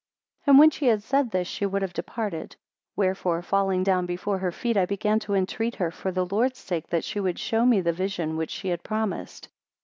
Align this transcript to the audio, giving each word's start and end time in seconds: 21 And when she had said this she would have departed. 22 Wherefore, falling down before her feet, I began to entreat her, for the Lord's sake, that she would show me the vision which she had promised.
21 0.45 0.51
And 0.55 0.59
when 0.59 0.69
she 0.71 0.87
had 0.87 1.03
said 1.03 1.29
this 1.29 1.47
she 1.47 1.63
would 1.63 1.83
have 1.83 1.93
departed. 1.93 2.55
22 2.95 2.95
Wherefore, 2.95 3.41
falling 3.43 3.83
down 3.83 4.07
before 4.07 4.39
her 4.39 4.51
feet, 4.51 4.75
I 4.75 4.87
began 4.87 5.19
to 5.19 5.35
entreat 5.35 5.75
her, 5.75 5.91
for 5.91 6.11
the 6.11 6.25
Lord's 6.25 6.57
sake, 6.57 6.87
that 6.87 7.03
she 7.03 7.19
would 7.19 7.37
show 7.37 7.67
me 7.67 7.81
the 7.81 7.93
vision 7.93 8.35
which 8.35 8.49
she 8.49 8.69
had 8.69 8.81
promised. 8.81 9.49